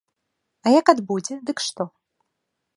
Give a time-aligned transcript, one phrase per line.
[0.65, 1.83] А як адбудзе, дык што?